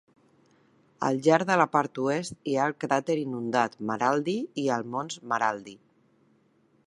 [1.09, 5.19] Al llarg de la part oest hi ha el cràter inundat Maraldi i el Mons
[5.35, 5.77] Maraldi.